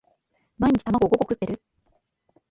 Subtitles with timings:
[0.57, 1.61] 毎日卵五個食ってる？